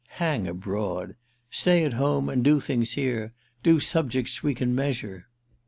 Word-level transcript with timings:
Hang 0.17 0.47
'abroad!' 0.47 1.13
Stay 1.51 1.85
at 1.85 1.93
home 1.93 2.27
and 2.27 2.43
do 2.43 2.59
things 2.59 2.93
here—do 2.93 3.79
subjects 3.79 4.41
we 4.41 4.55
can 4.55 4.73
measure." 4.73 5.27